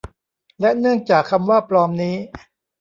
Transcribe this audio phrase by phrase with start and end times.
[0.59, 2.15] และเนื่องจากคำว่า ปลอม นี้